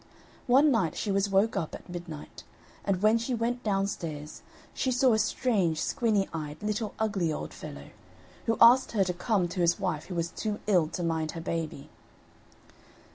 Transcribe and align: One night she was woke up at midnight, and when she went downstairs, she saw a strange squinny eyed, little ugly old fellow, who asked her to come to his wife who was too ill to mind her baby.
One 0.47 0.71
night 0.71 0.97
she 0.97 1.11
was 1.11 1.29
woke 1.29 1.55
up 1.55 1.75
at 1.75 1.87
midnight, 1.87 2.43
and 2.83 3.03
when 3.03 3.19
she 3.19 3.35
went 3.35 3.61
downstairs, 3.63 4.41
she 4.73 4.89
saw 4.91 5.13
a 5.13 5.19
strange 5.19 5.79
squinny 5.79 6.27
eyed, 6.33 6.63
little 6.63 6.95
ugly 6.97 7.31
old 7.31 7.53
fellow, 7.53 7.91
who 8.47 8.57
asked 8.59 8.93
her 8.93 9.03
to 9.03 9.13
come 9.13 9.47
to 9.49 9.61
his 9.61 9.79
wife 9.79 10.05
who 10.05 10.15
was 10.15 10.31
too 10.31 10.59
ill 10.65 10.87
to 10.87 11.03
mind 11.03 11.33
her 11.33 11.39
baby. 11.41 11.87